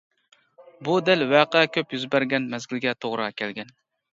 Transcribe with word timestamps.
بۇ 0.87 0.95
دەل 1.09 1.21
ۋەقە 1.33 1.61
كۆپ 1.75 1.93
يۈز 1.97 2.07
بەرگەن 2.15 2.51
مەزگىلگە 2.55 2.95
توغرا 3.05 3.29
كەلگەن. 3.43 3.75